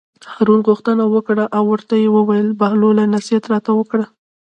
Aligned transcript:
هارون 0.33 0.59
غوښتنه 0.67 1.03
وکړه 1.15 1.43
او 1.57 1.63
ورته 1.71 1.93
ویې 1.97 2.21
ویل: 2.27 2.47
بهلوله 2.59 3.03
نصیحت 3.15 3.43
راته 3.53 3.71
وکړه. 3.75 4.05